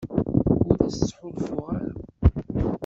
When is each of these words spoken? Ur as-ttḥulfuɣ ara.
Ur 0.69 0.77
as-ttḥulfuɣ 0.87 1.65
ara. 1.77 1.91